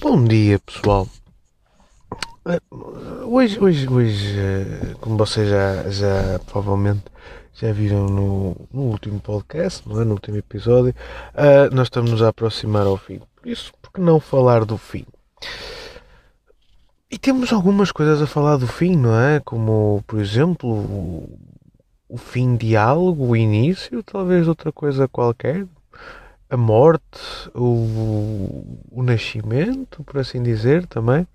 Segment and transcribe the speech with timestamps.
[0.00, 1.06] Bom dia, pessoal.
[2.46, 2.58] Eh,
[3.26, 7.04] Hoje, hoje, hoje, eh, como vocês já, já provavelmente
[7.52, 10.04] já viram no, no último podcast, não é?
[10.06, 10.94] no último episódio,
[11.34, 13.20] eh, nós estamos a aproximar ao fim.
[13.36, 15.04] Por isso, por que não falar do fim?
[17.10, 19.38] E temos algumas coisas a falar do fim, não é?
[19.40, 21.38] Como, por exemplo, o,
[22.08, 25.66] o fim de algo, o início, talvez outra coisa qualquer,
[26.50, 31.26] a morte, o, o nascimento, por assim dizer, também.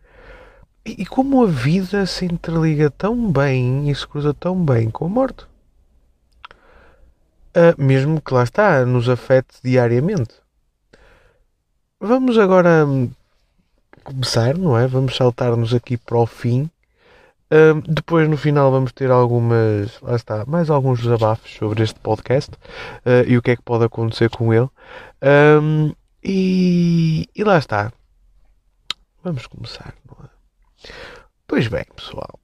[0.85, 5.05] E, e como a vida se interliga tão bem e se cruza tão bem com
[5.05, 5.47] a morte.
[7.53, 10.33] Ah, mesmo que lá está, nos afete diariamente.
[11.97, 13.09] Vamos agora hum,
[14.03, 14.85] começar, não é?
[14.85, 16.69] Vamos saltar-nos aqui para o fim.
[17.55, 22.51] Hum, depois, no final, vamos ter algumas, lá está, mais alguns desabafos sobre este podcast
[23.05, 24.69] ah, e o que é que pode acontecer com ele.
[25.61, 27.93] Hum, e, e lá está.
[29.23, 30.29] Vamos começar, não é?
[31.47, 32.39] Pois bem, pessoal.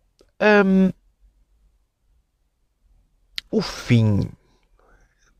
[0.65, 0.91] Hum,
[3.51, 4.29] o fim.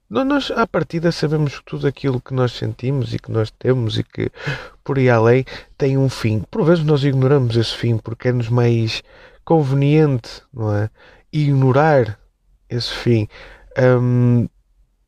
[0.09, 3.97] Nó- Nós, à partida, sabemos que tudo aquilo que nós sentimos e que nós temos
[3.97, 4.29] e que
[4.83, 5.45] por aí além
[5.77, 6.41] tem um fim.
[6.51, 9.01] Por vezes nós ignoramos esse fim porque é-nos mais
[9.51, 10.89] conveniente, não é?
[11.29, 12.17] Ignorar
[12.69, 13.27] esse fim.
[13.77, 14.47] Hum,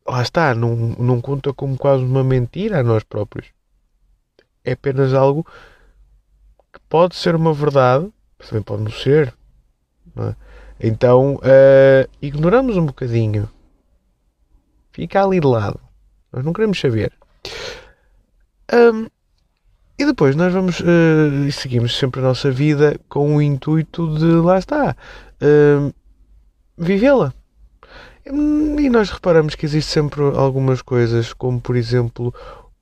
[0.06, 3.48] lá está, não, não conta como quase uma mentira a nós próprios.
[4.62, 5.48] É apenas algo
[6.74, 9.34] que pode ser uma verdade, mas também pode não ser.
[10.14, 10.36] não é?
[10.78, 13.50] Então, eh, ignoramos um bocadinho.
[14.92, 15.80] Fica ali de lado.
[16.34, 17.14] Nós não queremos saber.
[18.74, 19.08] Hum,
[19.98, 20.82] e depois nós vamos
[21.48, 24.96] e seguimos sempre a nossa vida com o intuito de, lá está,
[25.42, 25.92] hum,
[26.78, 27.34] vivê-la.
[28.28, 32.34] Hum, E nós reparamos que existe sempre algumas coisas, como por exemplo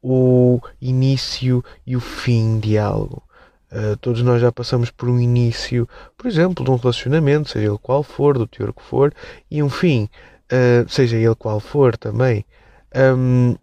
[0.02, 3.24] o início e o fim de algo.
[3.72, 5.88] Uh, todos nós já passamos por um início,
[6.18, 9.14] por exemplo, de um relacionamento, seja ele qual for, do teor que for,
[9.50, 10.10] e um fim,
[10.52, 12.46] uh, seja ele qual for também.
[12.94, 13.56] Um,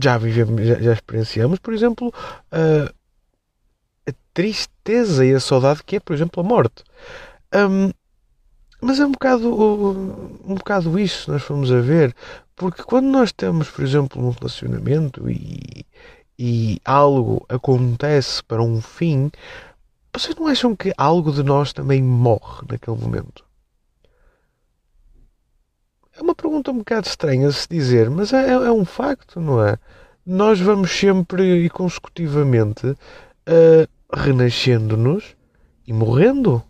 [0.00, 2.94] já vivemos, já, já experienciamos, por exemplo, uh,
[4.08, 6.84] a tristeza e a saudade que é, por exemplo, a morte.
[7.54, 7.90] Um,
[8.80, 9.48] mas é um bocado,
[10.44, 12.14] um bocado isso, nós formos a ver,
[12.54, 15.86] porque quando nós temos, por exemplo, um relacionamento e,
[16.38, 19.30] e algo acontece para um fim,
[20.12, 23.45] vocês não acham que algo de nós também morre naquele momento?
[26.16, 29.78] É uma pergunta um bocado estranha se dizer, mas é, é um facto, não é?
[30.24, 35.36] Nós vamos sempre e consecutivamente uh, renascendo-nos
[35.86, 36.62] e morrendo,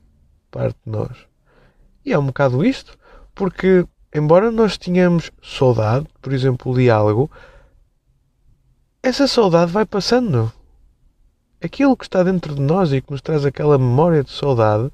[0.50, 1.16] parte de nós.
[2.04, 2.98] E é um bocado isto,
[3.34, 7.30] porque embora nós tenhamos saudade, por exemplo, de algo,
[9.02, 10.52] essa saudade vai passando.
[11.62, 14.90] Aquilo que está dentro de nós e que nos traz aquela memória de saudade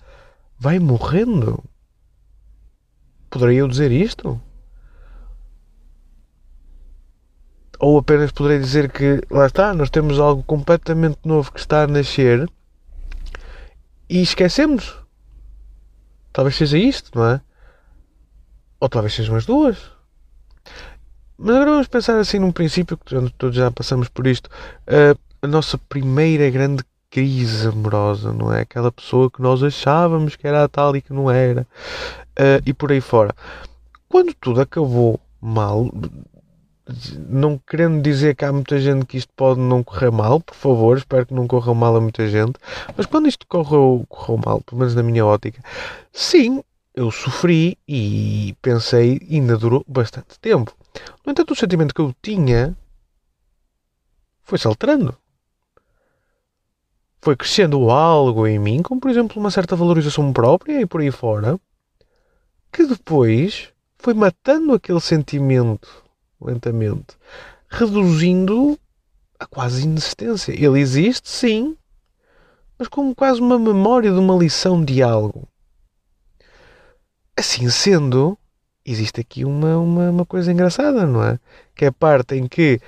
[0.59, 1.63] vai morrendo.
[3.33, 4.39] Poderia eu dizer isto?
[7.79, 11.87] Ou apenas poderei dizer que, lá está, nós temos algo completamente novo que está a
[11.87, 12.47] nascer
[14.07, 14.95] e esquecemos.
[16.31, 17.41] Talvez seja isto, não é?
[18.79, 19.79] Ou talvez sejam as duas.
[21.39, 24.51] Mas agora vamos pensar assim num princípio que todos já passamos por isto.
[25.41, 28.61] A nossa primeira grande crise amorosa, não é?
[28.61, 31.67] Aquela pessoa que nós achávamos que era a tal e que não era.
[32.39, 33.35] Uh, e por aí fora.
[34.09, 35.91] Quando tudo acabou mal,
[37.29, 40.97] não querendo dizer que há muita gente que isto pode não correr mal, por favor,
[40.97, 42.55] espero que não corra mal a muita gente,
[42.97, 45.63] mas quando isto correu, correu mal, pelo menos na minha ótica,
[46.13, 46.63] sim,
[46.95, 50.75] eu sofri e pensei, e ainda durou bastante tempo.
[51.25, 52.77] No entanto, o sentimento que eu tinha
[54.43, 55.17] foi-se alterando.
[57.21, 61.11] Foi crescendo algo em mim, como por exemplo uma certa valorização própria e por aí
[61.11, 61.59] fora,
[62.73, 63.69] que depois
[63.99, 66.03] foi matando aquele sentimento
[66.41, 67.17] lentamente,
[67.69, 68.79] reduzindo
[69.39, 70.53] a quase inexistência.
[70.53, 71.77] Ele existe, sim,
[72.79, 75.47] mas como quase uma memória de uma lição de algo.
[77.37, 78.37] Assim sendo,
[78.85, 81.39] existe aqui uma, uma, uma coisa engraçada, não é?
[81.75, 82.81] Que é a parte em que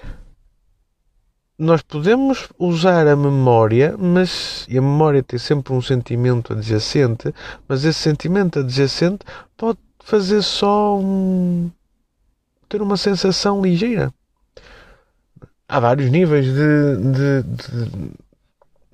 [1.59, 7.33] nós podemos usar a memória, mas e a memória tem sempre um sentimento adjacente,
[7.69, 9.25] mas esse sentimento adjacente
[9.57, 11.71] pode fazer só um
[12.69, 14.13] ter uma sensação ligeira.
[15.69, 17.91] Há vários níveis de, de, de,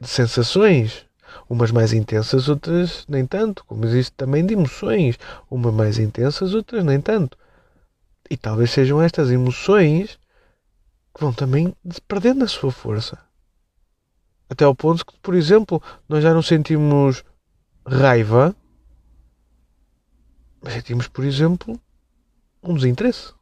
[0.03, 1.07] de sensações,
[1.49, 5.19] umas mais intensas, outras nem tanto, como existe também de emoções,
[5.51, 7.39] umas mais intensas, outras nem tanto.
[8.31, 10.20] E talvez sejam estas emoções
[11.15, 11.75] que vão também
[12.07, 13.19] perdendo a sua força.
[14.49, 17.25] Até ao ponto que, por exemplo, nós já não sentimos
[17.87, 18.55] raiva,
[20.63, 21.81] mas sentimos, por exemplo,
[22.63, 23.33] um desinteresse.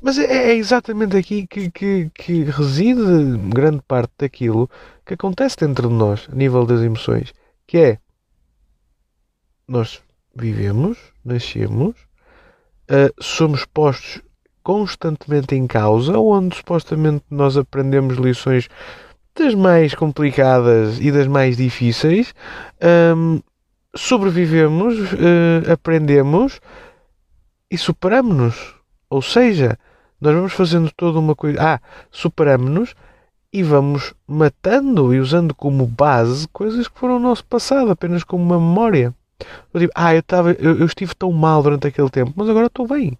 [0.00, 4.68] Mas é, é exatamente aqui que, que, que, reside grande parte daquilo
[5.04, 7.32] que acontece dentro de nós, a nível das emoções,
[7.66, 7.98] que é
[9.68, 10.02] nós
[10.34, 11.96] vivemos, nascemos,
[12.90, 14.22] uh, somos postos
[14.62, 18.68] constantemente em causa, onde supostamente nós aprendemos lições
[19.34, 22.34] das mais complicadas e das mais difíceis,
[23.16, 23.40] um,
[23.94, 26.60] sobrevivemos, uh, aprendemos
[27.70, 28.74] e superamos-nos.
[29.08, 29.78] Ou seja,
[30.20, 31.58] nós vamos fazendo toda uma coisa.
[31.60, 31.80] Ah,
[32.10, 32.94] superamos-nos
[33.52, 38.42] e vamos matando e usando como base coisas que foram o nosso passado, apenas como
[38.42, 39.14] uma memória.
[39.74, 42.66] Eu digo, ah, eu, tava, eu, eu estive tão mal durante aquele tempo, mas agora
[42.66, 43.18] estou bem.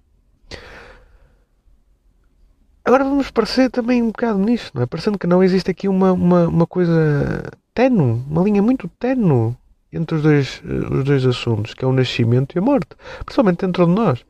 [2.85, 4.87] Agora vamos parecer também um bocado nisto, não é?
[4.87, 9.55] Parecendo que não existe aqui uma, uma, uma coisa tenue, uma linha muito tenue
[9.93, 13.65] entre os dois, eh, os dois assuntos, que é o nascimento e a morte, principalmente
[13.65, 14.25] dentro de nós.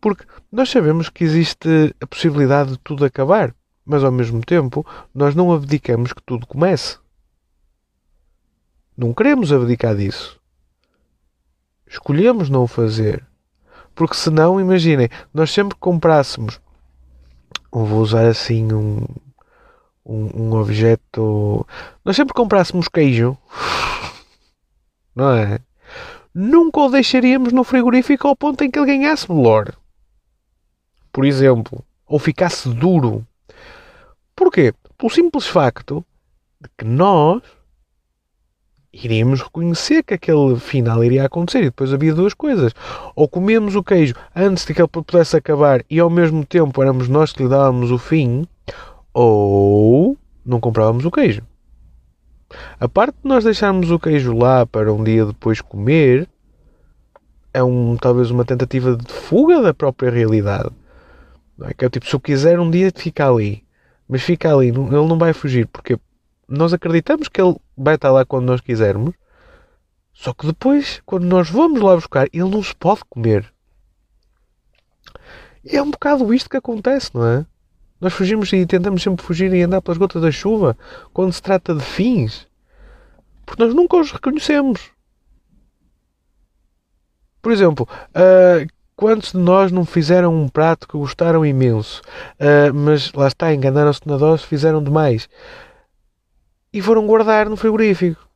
[0.00, 3.54] Porque nós sabemos que existe a possibilidade de tudo acabar,
[3.84, 4.84] mas ao mesmo tempo
[5.14, 6.98] nós não abdicamos que tudo comece.
[8.96, 10.40] Não queremos abdicar disso.
[11.86, 13.24] Escolhemos não o fazer.
[13.94, 16.60] Porque senão, imaginem, nós sempre comprássemos
[17.70, 19.04] ou vou usar assim um,
[20.04, 21.66] um, um objeto.
[22.04, 23.36] Nós sempre comprássemos queijo,
[25.14, 25.60] não é?
[26.34, 29.74] Nunca o deixaríamos no frigorífico ao ponto em que ele ganhasse bolor.
[31.12, 33.26] Por exemplo, ou ficasse duro.
[34.34, 34.74] Porquê?
[34.98, 36.04] Pelo simples facto
[36.60, 37.42] de que nós
[39.04, 41.58] iríamos reconhecer que aquele final iria acontecer.
[41.58, 42.72] E depois havia duas coisas.
[43.14, 47.08] Ou comemos o queijo antes de que ele pudesse acabar e ao mesmo tempo éramos
[47.08, 48.46] nós que lhe dávamos o fim,
[49.12, 51.42] ou não comprávamos o queijo.
[52.78, 56.28] A parte de nós deixarmos o queijo lá para um dia depois comer
[57.52, 60.70] é um, talvez uma tentativa de fuga da própria realidade.
[61.58, 61.74] Não é?
[61.74, 63.64] Que é tipo, se eu quiser um dia fica ali,
[64.08, 65.98] mas fica ali, ele não vai fugir, porque
[66.48, 69.14] nós acreditamos que ele vai estar lá quando nós quisermos,
[70.12, 73.52] só que depois, quando nós vamos lá buscar, ele não se pode comer.
[75.62, 77.46] E é um bocado isto que acontece, não é?
[78.00, 80.76] Nós fugimos e tentamos sempre fugir e andar pelas gotas da chuva
[81.12, 82.46] quando se trata de fins.
[83.44, 84.90] Porque nós nunca os reconhecemos.
[87.42, 88.66] Por exemplo, uh,
[88.96, 92.00] quantos de nós não fizeram um prato que gostaram imenso,
[92.40, 95.28] uh, mas lá está, enganaram-se na dose, fizeram demais
[96.76, 98.28] e foram guardar no frigorífico.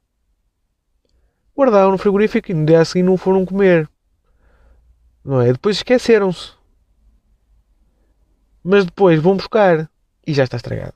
[1.55, 3.87] Guardaram no frigorífico e no dia seguinte não foram comer.
[5.23, 5.53] Não é?
[5.53, 6.53] Depois esqueceram-se.
[8.65, 9.91] Mas depois vão buscar
[10.27, 10.95] e já está estragado.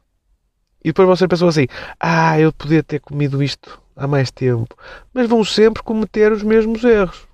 [0.83, 1.67] E depois você pensou assim:
[2.01, 4.75] Ah, eu podia ter comido isto há mais tempo.
[5.13, 7.29] Mas vão sempre cometer os mesmos erros.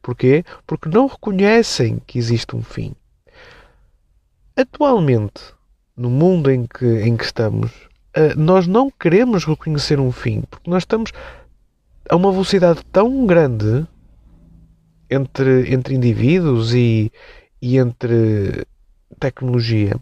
[0.00, 0.42] Porquê?
[0.66, 2.94] Porque não reconhecem que existe um fim.
[4.56, 5.52] Atualmente,
[5.94, 7.87] no mundo em que, em que estamos,
[8.36, 11.12] nós não queremos reconhecer um fim, porque nós estamos
[12.08, 13.86] a uma velocidade tão grande
[15.10, 17.12] entre, entre indivíduos e,
[17.60, 18.66] e entre
[19.18, 19.96] tecnologia,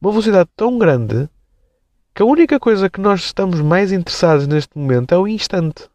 [0.00, 1.28] uma velocidade tão grande
[2.14, 5.88] que a única coisa que nós estamos mais interessados neste momento é o instante.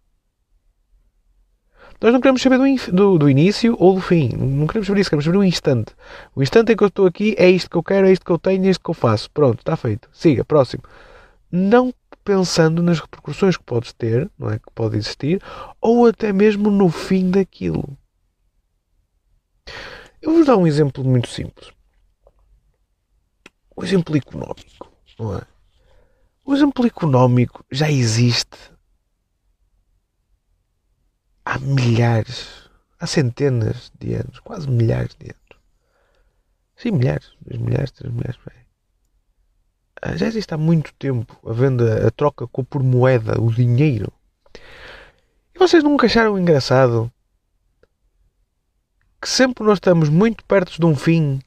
[1.99, 4.29] Nós não queremos saber do, do, do, início ou do fim.
[4.29, 5.93] Não queremos saber isso, queremos saber o instante.
[6.35, 8.31] O instante em que eu estou aqui é isto que eu quero, é isto que
[8.31, 9.29] eu tenho, é isto que eu faço.
[9.31, 10.07] Pronto, está feito.
[10.13, 10.83] Siga, próximo
[11.51, 14.59] não pensando nas repercussões que pode ter, não é?
[14.59, 15.41] Que pode existir,
[15.79, 17.97] ou até mesmo no fim daquilo.
[20.21, 21.71] Eu vou dar um exemplo muito simples.
[23.75, 25.41] O exemplo económico, não é?
[26.43, 28.57] O exemplo económico já existe
[31.45, 35.61] há milhares, há centenas de anos, quase milhares de anos.
[36.75, 38.37] Sim, milhares, dois milhares, três milhares.
[38.45, 38.66] Ah,
[40.15, 44.11] já existe há muito tempo a venda, a troca por moeda, o dinheiro.
[45.53, 47.11] E vocês nunca acharam engraçado
[49.21, 51.41] que sempre nós estamos muito perto de um fim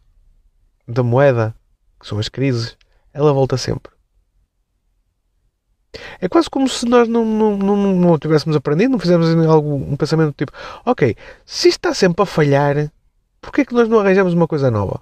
[0.87, 1.55] da moeda,
[1.99, 2.76] que são as crises,
[3.12, 3.93] ela volta sempre.
[6.21, 9.97] É quase como se nós não, não, não, não tivéssemos aprendido, não fizéssemos algo, um
[9.97, 10.52] pensamento do tipo:
[10.85, 12.93] ok, se isto está sempre a falhar,
[13.40, 15.00] porquê é que nós não arranjamos uma coisa nova?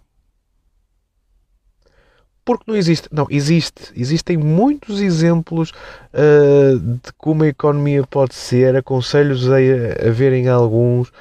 [2.49, 3.11] Porque não existe.
[3.13, 3.93] Não, existe.
[3.95, 5.71] Existem muitos exemplos
[6.15, 8.75] uh, de como a economia pode ser.
[8.75, 11.13] Aconselho-os a, a verem alguns.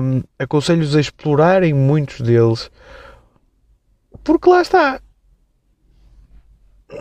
[0.00, 2.70] Um, Aconselho-os a explorarem muitos deles.
[4.24, 5.02] Porque lá está.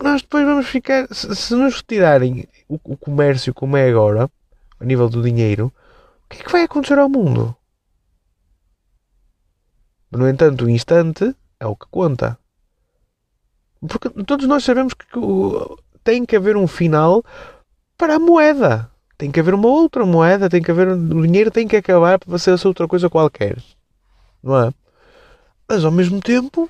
[0.03, 1.07] nós depois vamos ficar.
[1.09, 4.29] Se, se nos retirarem o, o, comércio como é agora,
[4.77, 5.67] a nível do dinheiro,
[6.25, 7.55] o que é que vai acontecer ao mundo?
[10.11, 12.37] No entanto, o instante é o que conta.
[13.87, 15.05] Porque todos nós sabemos que
[16.03, 17.23] tem que haver um final
[17.97, 18.89] para a moeda.
[19.17, 20.89] Tem que haver uma outra moeda, tem que haver.
[20.89, 23.57] O dinheiro tem que acabar para ser outra coisa qualquer.
[24.43, 24.73] Não é?
[25.67, 26.69] Mas ao mesmo tempo.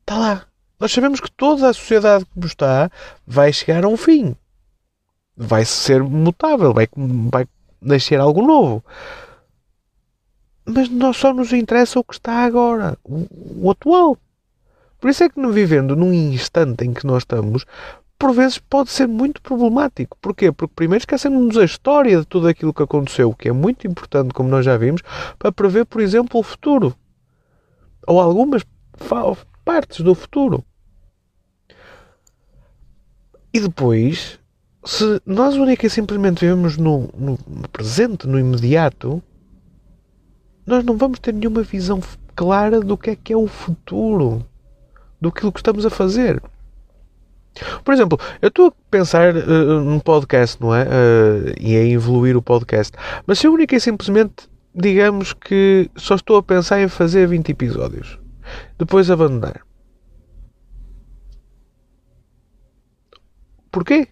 [0.00, 0.46] Está lá.
[0.80, 2.90] Nós sabemos que toda a sociedade como está
[3.26, 4.34] vai chegar a um fim.
[5.36, 6.88] Vai ser mutável, vai,
[7.30, 7.46] vai
[7.80, 8.84] nascer algo novo.
[10.64, 13.26] Mas nós só nos interessa o que está agora, o,
[13.66, 14.16] o atual.
[15.00, 17.64] Por isso é que, vivendo num instante em que nós estamos,
[18.18, 20.16] por vezes pode ser muito problemático.
[20.20, 20.52] Porquê?
[20.52, 24.50] Porque primeiro esquecemos a história de tudo aquilo que aconteceu, que é muito importante, como
[24.50, 25.00] nós já vimos,
[25.38, 26.94] para prever, por exemplo, o futuro.
[28.06, 28.62] Ou algumas
[29.64, 30.62] partes do futuro.
[33.54, 34.38] E depois,
[34.84, 37.38] se nós única e simplesmente vivemos no, no,
[37.72, 39.22] presente, no imediato,
[40.66, 42.00] nós não vamos ter nenhuma visão
[42.36, 44.44] clara do que é que é o futuro,
[45.20, 46.42] do que estamos a fazer.
[47.84, 50.84] Por exemplo, eu estou a pensar uh, num podcast, não é?
[50.84, 52.96] Uh, e a evoluir o podcast.
[53.26, 57.50] Mas se eu única e simplesmente, digamos que só estou a pensar em fazer 20
[57.50, 58.18] episódios,
[58.78, 59.60] depois abandonar.
[63.70, 64.08] Porquê?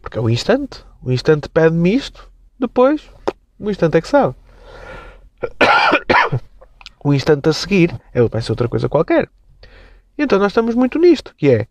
[0.00, 0.84] Porque é o instante.
[1.02, 3.08] O instante pede-me isto, depois
[3.58, 4.34] o instante é que sabe.
[7.04, 9.28] O instante a seguir é, vai ser outra coisa qualquer.
[10.16, 11.66] Então nós estamos muito nisto, que é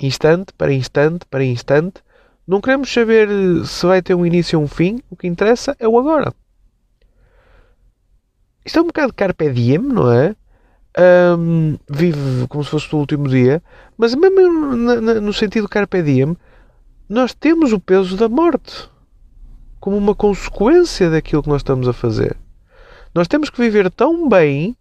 [0.00, 2.02] instante para instante para instante.
[2.46, 3.28] Não queremos saber
[3.64, 5.00] se vai ter um início ou um fim.
[5.10, 6.32] O que interessa é o agora.
[8.64, 10.34] Isto é um bocado carpe diem, não é?
[11.38, 13.62] Um, vive como se fosse o último dia.
[13.96, 16.36] Mas mesmo no sentido carpe diem,
[17.08, 18.88] nós temos o peso da morte
[19.78, 22.36] como uma consequência daquilo que nós estamos a fazer.
[23.14, 24.76] Nós temos que viver tão bem,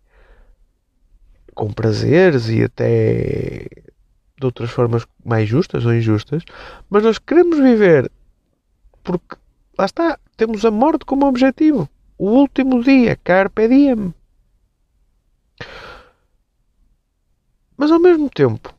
[1.55, 3.67] com prazeres e até
[4.37, 6.43] de outras formas mais justas ou injustas,
[6.89, 8.11] mas nós queremos viver
[9.03, 9.37] porque
[9.77, 11.87] lá está, temos a morte como objetivo.
[12.17, 14.13] O último dia, carpe diem.
[17.77, 18.73] Mas ao mesmo tempo,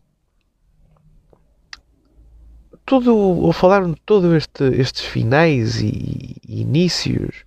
[2.90, 7.44] ao falar de todos este, estes finais e, e inícios,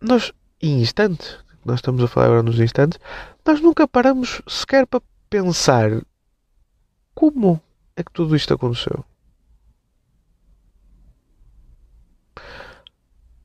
[0.00, 2.98] nós, em instantes, nós estamos a falar agora nos instantes,
[3.46, 5.00] nós nunca paramos sequer para
[5.30, 6.02] pensar
[7.14, 7.60] como
[7.94, 9.04] é que tudo isto aconteceu?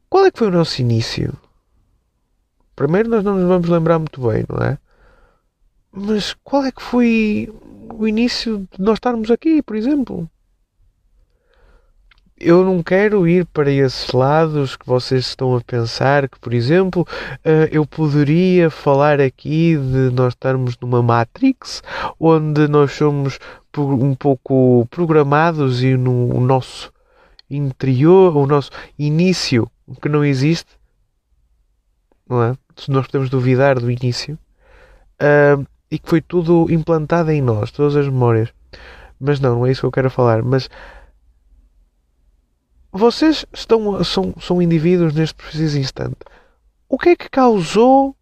[0.10, 1.38] Qual é que foi o nosso início?
[2.76, 4.78] Primeiro nós não nos vamos lembrar muito bem, não é?
[5.92, 7.54] Mas qual é que foi
[7.94, 10.30] o início de nós estarmos aqui, por exemplo?
[12.42, 17.08] Eu não quero ir para esses lados que vocês estão a pensar que, por exemplo,
[17.44, 21.84] eh, eu poderia falar aqui de nós estarmos numa Matrix,
[22.20, 23.40] onde nós somos
[23.78, 26.92] um pouco programados e no nosso
[27.50, 29.70] interior, o nosso início,
[30.02, 30.72] que não existe,
[32.28, 32.54] não é?
[32.76, 34.38] Se nós podemos duvidar do início,
[35.22, 38.50] uh, e que foi tudo implantado em nós, todas as memórias.
[39.20, 40.42] Mas não, não é isso que eu quero falar.
[40.42, 40.70] Mas
[42.92, 46.18] vocês estão, são, são indivíduos neste preciso instante.
[46.90, 48.16] O que é que causou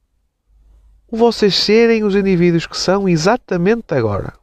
[1.09, 4.33] vocês serem os indivíduos que são exatamente agora?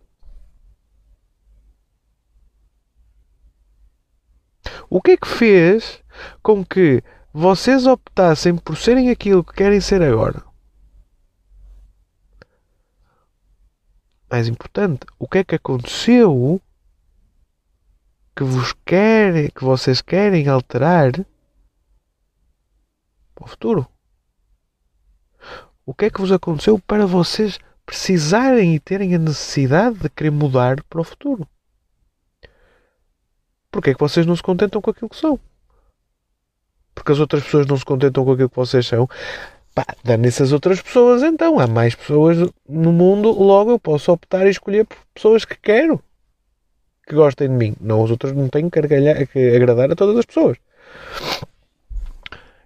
[4.91, 6.03] O que é que fez
[6.43, 7.03] com que
[7.33, 10.43] vocês optassem por serem aquilo que querem ser agora?
[14.29, 16.61] Mais importante, o que é que aconteceu
[18.37, 21.13] que vos querem, que vocês querem alterar
[23.35, 23.89] para o futuro?
[25.87, 30.31] O que é que vos aconteceu para vocês precisarem e terem a necessidade de querer
[30.31, 31.49] mudar para o futuro?
[33.71, 35.41] Porquê é que vocês não se contentam com aquilo que são?
[36.95, 39.09] Porque as outras pessoas não se contentam com aquilo que vocês são.
[39.75, 41.59] Pá, dane-se as outras pessoas então.
[41.59, 42.39] Há mais pessoas
[42.69, 46.03] no mundo, logo eu posso optar e escolher por pessoas que quero
[47.07, 47.77] que gostem de mim.
[47.81, 48.83] Não, os outros não têm que,
[49.27, 50.59] que agradar a todas as pessoas.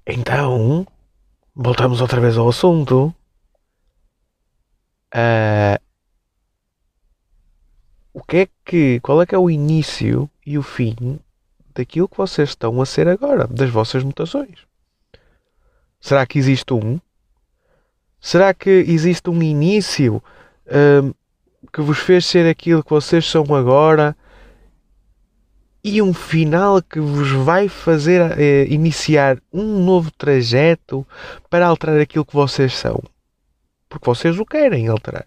[0.06, 0.86] Então,
[1.54, 3.14] voltamos outra vez ao assunto.
[5.14, 5.78] Uh,
[8.14, 11.20] o que é que, qual é que é o início e o fim
[11.74, 14.66] daquilo que vocês estão a ser agora, das vossas mutações?
[16.00, 16.98] Será que existe um?
[18.20, 20.22] Será que existe um início
[20.66, 21.14] uh,
[21.72, 24.16] que vos fez ser aquilo que vocês são agora
[25.82, 31.06] e um final que vos vai fazer eh, iniciar um novo trajeto
[31.48, 33.02] para alterar aquilo que vocês são.
[33.88, 35.26] Porque vocês o querem alterar.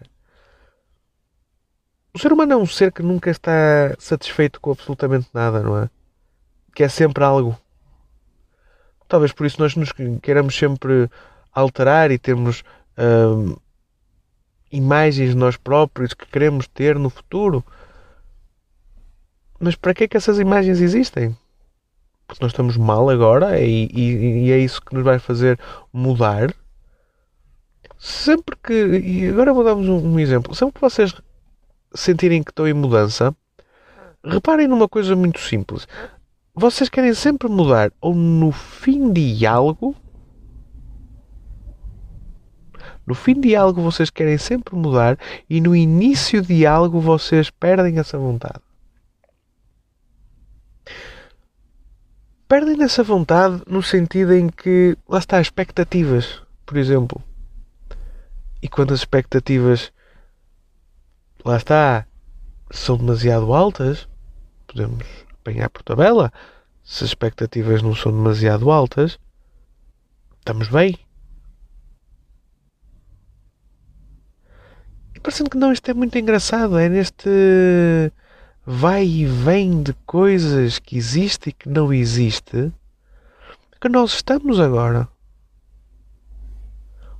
[2.14, 5.90] O ser humano é um ser que nunca está satisfeito com absolutamente nada, não é?
[6.72, 7.58] Que é sempre algo.
[9.08, 9.90] Talvez por isso nós nos
[10.22, 11.10] queiramos sempre
[11.52, 12.62] alterar e termos
[12.96, 13.56] hum,
[14.70, 17.64] imagens de nós próprios que queremos ter no futuro.
[19.58, 21.36] Mas para que é que essas imagens existem?
[22.26, 25.58] Porque nós estamos mal agora e, e, e é isso que nos vai fazer
[25.92, 26.54] mudar.
[27.98, 28.72] Sempre que.
[28.72, 30.54] E agora vou dar-vos um, um exemplo.
[30.54, 31.14] Sempre que vocês
[31.94, 33.34] sentirem que estão em mudança,
[34.24, 35.86] reparem numa coisa muito simples.
[36.54, 39.94] Vocês querem sempre mudar ou no fim de algo.
[43.06, 45.18] No fim de algo vocês querem sempre mudar
[45.48, 48.60] e no início de algo vocês perdem essa vontade.
[52.46, 57.22] Perdem essa vontade no sentido em que lá está expectativas, por exemplo.
[58.62, 59.92] E quando as expectativas
[61.44, 62.06] lá está,
[62.70, 64.08] são demasiado altas,
[64.66, 66.32] podemos apanhar por tabela.
[66.82, 69.18] Se as expectativas não são demasiado altas,
[70.38, 70.98] estamos bem.
[75.14, 76.78] E parecendo que não, isto é muito engraçado.
[76.78, 78.12] É neste
[78.66, 82.72] vai e vem de coisas que existe e que não existe
[83.80, 85.06] que nós estamos agora.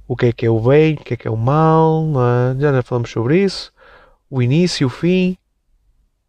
[0.09, 2.07] O que é que é o bem, o que é que é o mal,
[2.57, 2.59] é?
[2.59, 3.75] já falamos sobre isso
[4.35, 5.39] o início, o fim.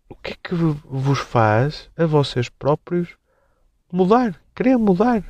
[0.07, 3.09] O que é que vos faz a vocês próprios
[3.91, 5.23] mudar, querer mudar?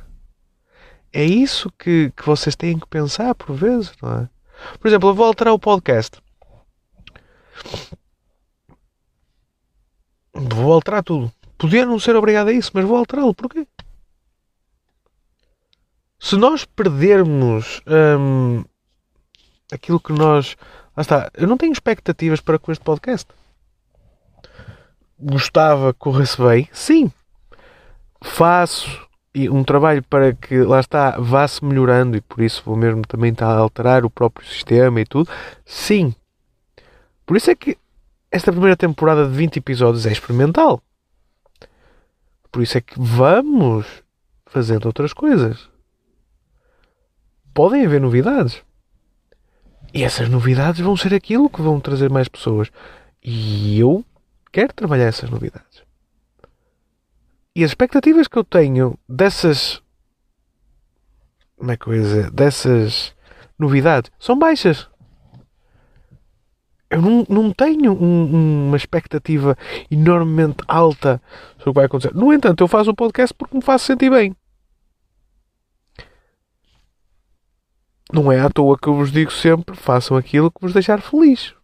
[1.10, 4.28] É isso que, que vocês têm que pensar por vezes, não é?
[4.78, 6.20] Por exemplo, eu vou alterar o podcast.
[10.54, 11.32] Vou alterar tudo.
[11.58, 13.34] Podia não ser obrigado a isso, mas vou alterá-lo.
[13.34, 13.66] Porquê?
[16.18, 18.64] Se nós perdermos hum,
[19.70, 20.56] aquilo que nós
[20.96, 21.30] Lá está.
[21.34, 23.30] Eu não tenho expectativas para com este podcast.
[25.20, 26.68] Gostava que corresse bem?
[26.72, 27.12] Sim.
[28.22, 29.06] Faço
[29.50, 33.50] um trabalho para que, lá está, vá-se melhorando e por isso vou mesmo também estar
[33.50, 35.30] a alterar o próprio sistema e tudo?
[35.66, 36.14] Sim.
[37.26, 37.76] Por isso é que
[38.30, 40.82] esta primeira temporada de 20 episódios é experimental.
[42.50, 43.86] Por isso é que vamos
[44.46, 45.68] fazendo outras coisas.
[47.52, 48.62] Podem haver novidades.
[49.92, 52.70] E essas novidades vão ser aquilo que vão trazer mais pessoas.
[53.22, 54.04] E eu
[54.52, 55.82] quero trabalhar essas novidades.
[57.54, 59.82] E as expectativas que eu tenho dessas.
[61.56, 62.30] Como é que eu ia dizer?
[62.30, 63.14] Dessas
[63.58, 64.88] novidades são baixas.
[66.96, 69.54] Eu não, não tenho um, uma expectativa
[69.90, 71.20] enormemente alta
[71.58, 72.14] sobre o que vai acontecer.
[72.14, 74.34] No entanto, eu faço o podcast porque me faço sentir bem.
[78.10, 81.54] Não é à toa que eu vos digo sempre: façam aquilo que vos deixar feliz.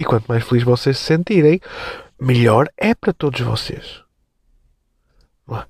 [0.00, 1.60] E quanto mais feliz vocês se sentirem,
[2.20, 4.02] melhor é para todos vocês.
[5.48, 5.64] É?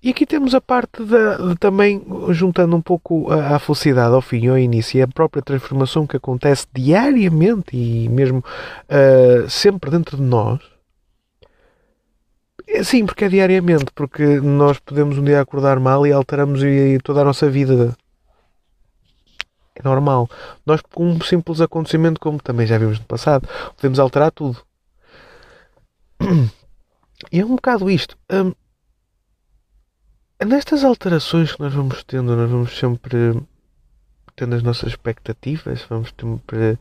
[0.00, 4.44] E aqui temos a parte da, também, juntando um pouco a, a, felicidade ao fim
[4.44, 10.16] e ao início, e a própria transformação que acontece diariamente e mesmo uh, sempre dentro
[10.16, 10.60] de nós
[12.70, 16.60] é, sim, porque é diariamente, porque nós podemos um dia acordar mal e alteramos
[17.02, 17.96] toda a nossa vida.
[19.74, 20.28] É normal.
[20.66, 24.62] Nós, com um simples acontecimento, como também já vimos no passado, podemos alterar tudo.
[27.32, 28.16] E é um bocado isto.
[28.30, 28.52] Hum,
[30.46, 33.40] nestas alterações que nós vamos tendo, nós vamos sempre
[34.36, 36.78] tendo as nossas expectativas, vamos sempre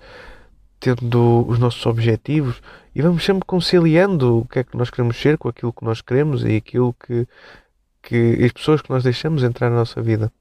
[0.80, 2.62] tendo os nossos objetivos
[2.94, 6.02] e vamos sempre conciliando o que é que nós queremos ser com aquilo que nós
[6.02, 7.28] queremos e aquilo que,
[8.04, 10.32] que as pessoas que nós deixamos entrar na nossa vida.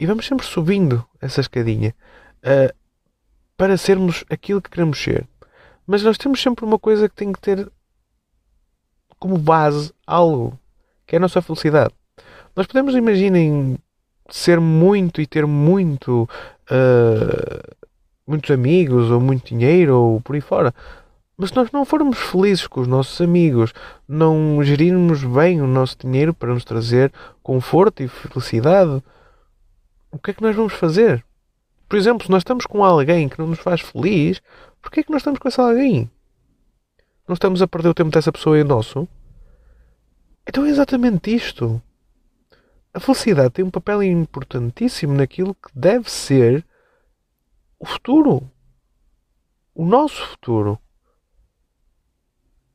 [0.00, 1.94] E vamos sempre subindo essa escadinha
[2.38, 2.74] uh,
[3.56, 5.26] para sermos aquilo que queremos ser.
[5.86, 7.70] Mas nós temos sempre uma coisa que tem que ter
[9.18, 10.58] como base algo,
[11.06, 11.97] que é a nossa felicidade.
[12.58, 13.78] Nós podemos, imaginem,
[14.28, 16.28] ser muito e ter muito.
[16.68, 17.76] Uh,
[18.26, 20.74] muitos amigos, ou muito dinheiro, ou por aí fora.
[21.36, 23.72] Mas se nós não formos felizes com os nossos amigos,
[24.08, 27.12] não gerirmos bem o nosso dinheiro para nos trazer
[27.44, 29.00] conforto e felicidade,
[30.10, 31.24] o que é que nós vamos fazer?
[31.88, 34.42] Por exemplo, se nós estamos com alguém que não nos faz feliz,
[34.82, 36.10] porquê é que nós estamos com esse alguém?
[37.28, 39.06] Não estamos a perder o tempo dessa pessoa e nosso?
[40.44, 41.80] Então é exatamente isto.
[42.92, 46.64] A felicidade tem um papel importantíssimo naquilo que deve ser
[47.78, 48.50] o futuro.
[49.74, 50.78] O nosso futuro.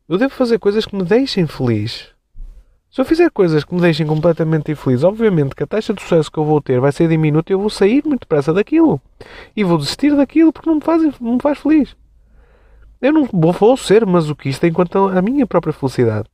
[0.08, 2.14] Eu devo fazer coisas que me deixem feliz.
[2.92, 6.32] Se eu fizer coisas que me deixem completamente infeliz, obviamente que a taxa de sucesso
[6.32, 9.02] que eu vou ter vai ser diminuta e eu vou sair muito depressa daquilo.
[9.56, 11.96] E vou desistir daquilo porque não me faz, não me faz feliz.
[13.02, 16.30] Eu não vou ser masoquista enquanto a minha própria felicidade.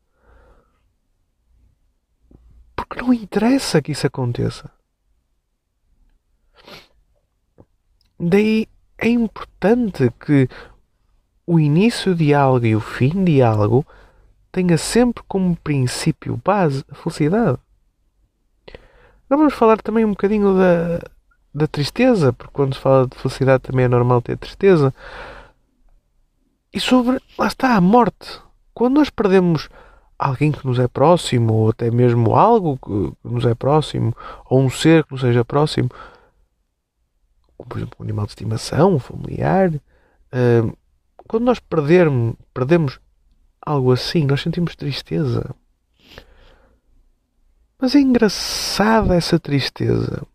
[2.87, 4.71] Porque não interessa que isso aconteça.
[8.17, 10.47] Daí é importante que
[11.45, 13.85] o início de algo e o fim de algo
[14.51, 17.57] tenha sempre como princípio base a felicidade.
[19.25, 20.99] Agora vamos falar também um bocadinho da,
[21.53, 24.93] da tristeza, porque quando se fala de felicidade também é normal ter tristeza.
[26.73, 28.41] E sobre, lá está, a morte.
[28.73, 29.69] Quando nós perdemos
[30.19, 34.13] alguém que nos é próximo, ou até mesmo algo que nos é próximo,
[34.45, 35.89] ou um ser que nos seja próximo,
[37.57, 40.77] como por exemplo um animal de estimação, um familiar, uh,
[41.25, 42.99] quando nós perdermos, perdemos
[43.61, 45.55] algo assim, nós sentimos tristeza.
[47.79, 50.25] Mas é engraçada essa tristeza.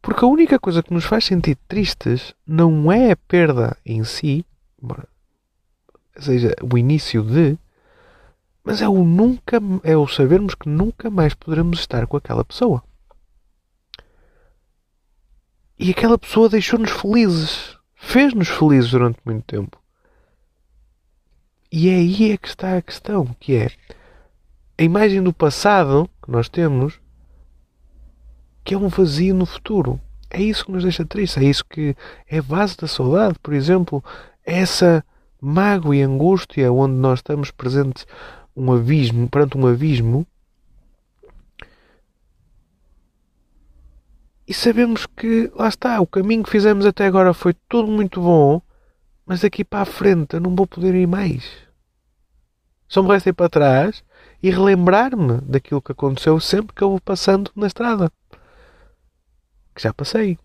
[0.00, 4.46] Porque a única coisa que nos faz sentir tristes não é a perda em si,
[4.82, 4.96] ou
[6.22, 7.58] seja, o início de,
[8.70, 12.80] mas é o nunca, é o sabermos que nunca mais poderemos estar com aquela pessoa.
[15.76, 19.76] E aquela pessoa deixou-nos felizes, fez-nos felizes durante muito tempo.
[21.72, 23.72] E é aí é que está a questão, que é
[24.78, 27.00] a imagem do passado que nós temos,
[28.62, 30.00] que é um vazio no futuro.
[30.30, 31.96] É isso que nos deixa triste, é isso que
[32.28, 34.04] é a base da saudade, por exemplo,
[34.44, 35.04] essa
[35.40, 38.06] mágoa e angústia onde nós estamos presentes
[38.56, 40.26] um abismo, perante um abismo,
[44.50, 48.60] e sabemos que lá está, o caminho que fizemos até agora foi tudo muito bom,
[49.24, 51.48] mas daqui para a frente eu não vou poder ir mais.
[52.88, 54.02] Só me resta ir para trás
[54.42, 58.10] e relembrar-me daquilo que aconteceu sempre que eu vou passando na estrada.
[59.72, 60.36] Que já passei.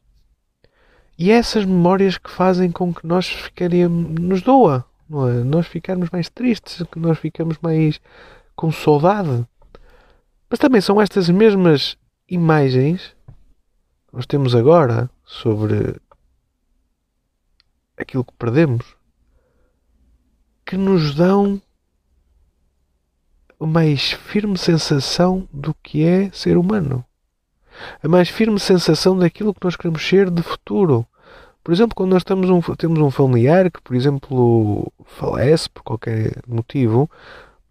[1.18, 5.44] E é essas memórias que fazem com que nós ficaríamos, nos doa, é?
[5.44, 8.00] Nós ficarmos mais tristes, que nós ficamos mais
[8.56, 9.46] com saudade.
[10.50, 11.98] Mas também são estas mesmas
[12.30, 13.16] imagens
[14.08, 16.00] que nós temos agora sobre
[17.98, 18.96] aquilo que perdemos,
[20.66, 21.62] que nos dão
[23.60, 27.06] a mais firme sensação do que é ser humano.
[28.02, 31.06] A mais firme sensação daquilo que nós queremos ser de futuro.
[31.66, 36.40] Por exemplo, quando nós temos um, temos um familiar que, por exemplo, falece por qualquer
[36.48, 37.10] motivo,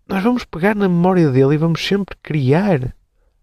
[0.08, 2.92] nós vamos pegar na memória dele e vamos sempre criar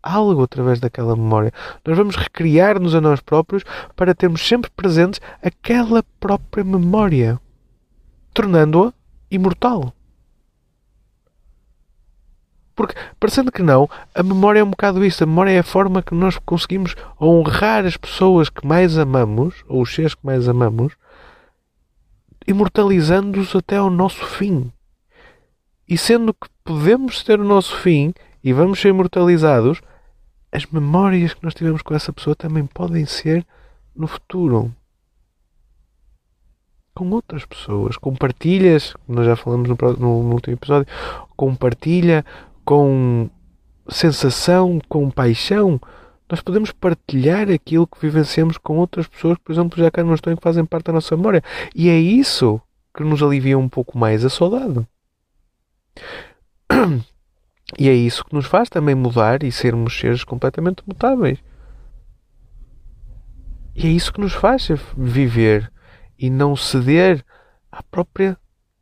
[0.04, 1.54] algo através daquela memória.
[1.86, 3.64] Nós vamos recriar-nos a nós próprios
[3.96, 7.40] para termos sempre presentes aquela própria memória,
[8.34, 8.92] tornando-a
[9.32, 9.94] imortal.
[12.82, 15.24] Porque, parecendo que não, a memória é um bocado isso.
[15.24, 19.84] A memória é a forma que nós conseguimos honrar as pessoas que mais amamos, ou
[19.84, 20.94] os seres que mais amamos,
[22.48, 24.72] imortalizando-os até ao nosso fim.
[25.88, 29.80] E sendo que podemos ter o nosso fim e vamos ser imortalizados,
[30.52, 33.46] as memórias que nós tivemos com essa pessoa também podem ser
[33.96, 34.74] no futuro.
[36.96, 40.88] Com outras pessoas, com partilhas, nós já falamos no, no, no último episódio,
[41.36, 42.26] com partilha,
[42.65, 43.30] com
[43.89, 45.80] sensação, com paixão,
[46.30, 50.13] nós podemos partilhar aquilo que vivenciamos com outras pessoas que, por exemplo, já cá não
[50.13, 51.43] estão e que fazem parte da nossa memória.
[51.76, 52.62] E é isso
[52.93, 54.88] que nos alivia um pouco mais a saudade.
[57.80, 61.39] E é isso que nos faz também mudar e sermos seres completamente mutáveis.
[63.74, 65.71] E é isso que nos faz viver
[66.19, 67.24] e não ceder
[67.71, 68.38] à própria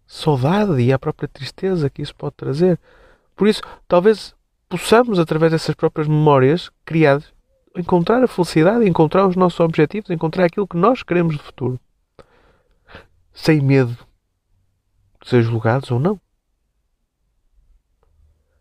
[0.08, 2.80] saudade e à própria tristeza que isso pode trazer.
[3.40, 4.36] Por isso, talvez
[4.68, 7.34] possamos, através dessas próprias memórias criadas,
[7.74, 11.80] encontrar a felicidade, encontrar os nossos objetivos, encontrar aquilo que nós queremos de futuro.
[13.32, 13.98] Sem medo
[15.24, 16.20] de ser julgados ou não.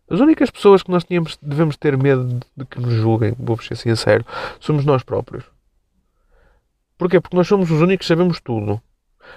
[0.09, 3.75] As únicas pessoas que nós tínhamos, devemos ter medo de que nos julguem, vou ser
[3.75, 4.25] sincero,
[4.61, 5.43] somos nós próprios.
[6.97, 7.19] Porquê?
[7.19, 8.81] Porque nós somos os únicos que sabemos tudo.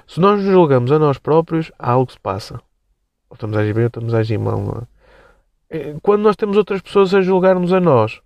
[0.07, 2.63] Se nós nos julgamos a nós próprios, há algo que se passa.
[3.29, 4.61] Ou estamos a agir bem ou estamos a agir mal.
[4.61, 4.92] Não é?
[5.73, 8.21] Eh, quando nós temos outras pessoas a julgar-nos a nós,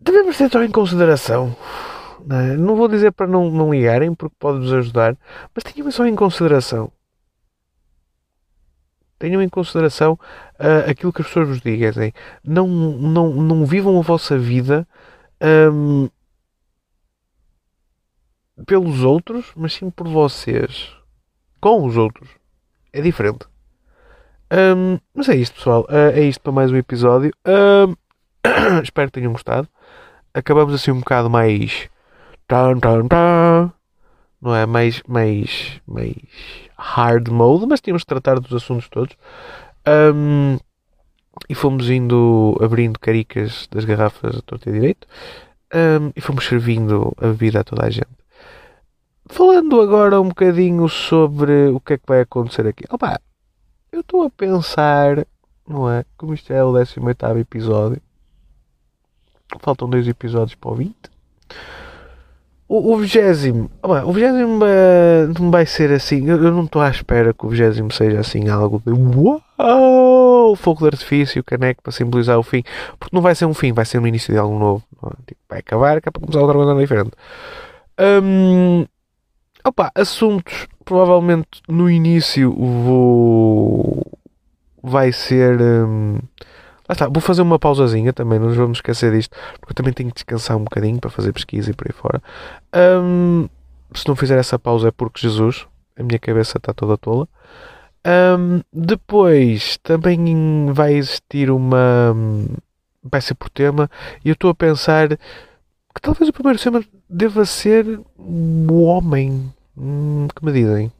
[0.00, 1.54] devemos ter em consideração.
[2.26, 2.56] Não, é?
[2.56, 5.14] não, vou dizer para não, não ligarem, porque pode-vos ajudar,
[5.54, 6.90] mas tenham só em consideração.
[9.18, 10.14] Tenham em consideração
[10.54, 11.92] uh, aquilo que as pessoas vos digam.
[12.42, 14.88] Não, não, não vivam a vossa vida
[15.70, 16.08] um,
[18.66, 20.94] pelos outros, mas sim por vocês.
[21.60, 22.28] Com os outros.
[22.92, 23.46] É diferente.
[24.54, 25.82] Um, mas é isto, pessoal.
[25.88, 27.32] Uh, é isto para mais um episódio.
[27.44, 27.96] Um,
[28.82, 29.68] espero que tenham gostado.
[30.32, 31.88] Acabamos assim um bocado mais.
[34.40, 34.64] Não é?
[34.64, 36.14] Mais, mais, mais
[36.78, 39.16] hard mode, mas tínhamos de tratar dos assuntos todos.
[40.14, 40.56] Um,
[41.48, 45.06] e fomos indo abrindo caricas das garrafas a torta e direito
[46.14, 48.06] e fomos servindo a bebida a toda a gente.
[49.26, 52.84] Falando agora um bocadinho sobre o que é que vai acontecer aqui.
[52.88, 53.20] Opa,
[53.94, 55.26] eu estou a pensar,
[55.66, 56.04] não é?
[56.16, 58.02] Como isto é o 18 episódio,
[59.60, 60.94] faltam dois episódios para o 20.
[62.66, 66.26] O, vigésimo, o vigésimo uh, não vai ser assim.
[66.28, 70.80] Eu, eu não estou à espera que o vigésimo seja assim algo de uau, fogo
[70.80, 72.64] de artifício, caneco para simbolizar o fim,
[72.98, 74.82] porque não vai ser um fim, vai ser um início de algo novo.
[75.04, 75.08] É?
[75.26, 77.12] Tipo, vai acabar, que é para começar outra coisa diferente.
[78.00, 78.86] Um,
[79.64, 84.02] opa, assuntos provavelmente no início vou
[84.82, 85.60] vai ser.
[85.60, 86.18] Um,
[86.86, 89.92] Lá está, vou fazer uma pausazinha também, não nos vamos esquecer disto, porque eu também
[89.94, 92.22] tenho que descansar um bocadinho para fazer pesquisa e por aí fora.
[93.02, 93.48] Um,
[93.94, 95.66] se não fizer essa pausa é porque Jesus,
[95.98, 97.26] a minha cabeça está toda tola.
[98.06, 102.14] Um, depois também vai existir uma.
[103.02, 103.90] Vai ser por tema,
[104.22, 105.18] e eu estou a pensar
[105.94, 109.52] que talvez o primeiro tema deva ser o homem.
[109.76, 110.92] Hum, que me dizem?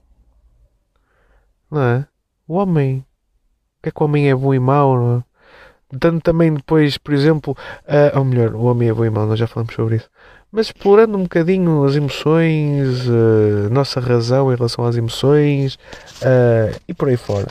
[1.70, 2.07] Não é?
[2.46, 2.98] O homem.
[3.78, 4.96] O que é que o homem é bom e mau?
[4.96, 5.35] Não é?
[5.94, 9.38] dando também depois, por exemplo, uh, ou melhor, o homem é bom e mau, nós
[9.38, 10.11] já falamos sobre isso,
[10.50, 16.94] mas explorando um bocadinho as emoções, uh, nossa razão em relação às emoções uh, e
[16.94, 17.48] por aí fora.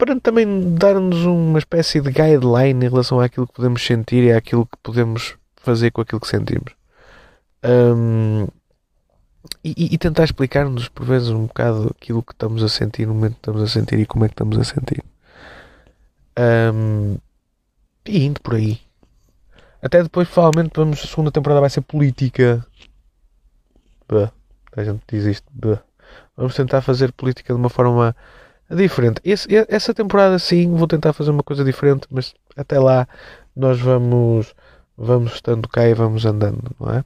[0.00, 4.64] Para também dar-nos uma espécie de guideline em relação àquilo que podemos sentir e àquilo
[4.64, 6.72] que podemos fazer com aquilo que sentimos.
[7.62, 8.46] Um,
[9.62, 13.34] e, e, tentar explicar-nos por vezes um bocado aquilo que estamos a sentir no momento
[13.34, 15.04] que estamos a sentir e como é que estamos a sentir.
[16.74, 17.18] Um,
[18.06, 18.80] e indo por aí.
[19.82, 22.66] Até depois, provavelmente, vamos, a segunda temporada vai ser política.
[24.08, 24.32] Bah,
[24.74, 25.46] a gente diz isto.
[25.52, 25.82] Bah.
[26.34, 28.16] Vamos tentar fazer política de uma forma
[28.74, 29.20] diferente.
[29.24, 33.06] Esse, essa temporada, sim, vou tentar fazer uma coisa diferente, mas até lá
[33.54, 34.54] nós vamos,
[34.96, 37.04] vamos estando cá e vamos andando, não é?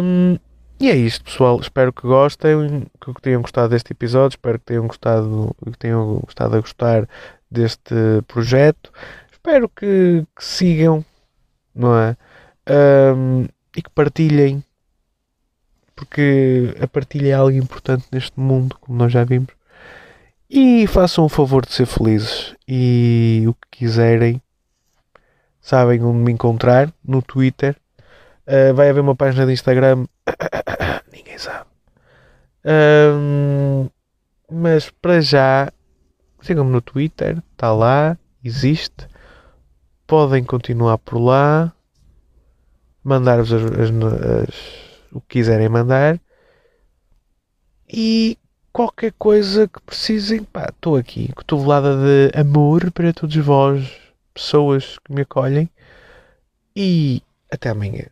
[0.00, 0.38] Um,
[0.80, 1.58] e é isto, pessoal.
[1.60, 4.36] Espero que gostem, que tenham gostado deste episódio.
[4.36, 7.08] Espero que tenham gostado, que tenham gostado a gostar
[7.50, 7.94] deste
[8.26, 8.92] projeto.
[9.32, 11.04] Espero que, que sigam,
[11.74, 12.16] não é?
[13.14, 13.46] Um,
[13.76, 14.62] e que partilhem,
[15.96, 19.57] porque a partilha é algo importante neste mundo, como nós já vimos.
[20.50, 24.40] E façam o favor de ser felizes e o que quiserem,
[25.60, 27.76] sabem onde me encontrar no Twitter.
[28.46, 30.06] Uh, vai haver uma página de Instagram,
[31.12, 31.66] ninguém sabe.
[32.64, 33.88] Um,
[34.50, 35.70] mas para já
[36.40, 39.08] Sigam-me no Twitter, está lá, existe.
[40.06, 41.72] Podem continuar por lá,
[43.02, 44.54] mandar-vos as, as, as,
[45.12, 46.20] o que quiserem mandar.
[47.88, 48.38] E
[48.78, 53.90] qualquer coisa que precisem, pá, estou aqui, cotovelada de amor para todos vós,
[54.32, 55.68] pessoas que me acolhem.
[56.76, 58.04] E até amanhã.